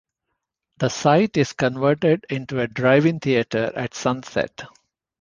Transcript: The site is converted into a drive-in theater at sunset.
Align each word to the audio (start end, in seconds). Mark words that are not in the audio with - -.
The 0.77 0.89
site 0.89 1.37
is 1.37 1.53
converted 1.53 2.25
into 2.27 2.59
a 2.59 2.67
drive-in 2.67 3.19
theater 3.19 3.71
at 3.75 3.93
sunset. 3.93 4.63